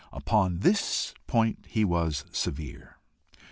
Upon 0.11 0.61
this 0.61 1.13
point 1.27 1.63
he 1.69 1.85
was 1.85 2.25
severe. 2.31 2.97